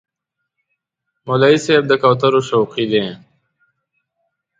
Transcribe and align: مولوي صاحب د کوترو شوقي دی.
مولوي 1.25 1.57
صاحب 1.65 1.83
د 1.87 1.93
کوترو 2.03 2.39
شوقي 2.49 2.85
دی. 2.91 3.03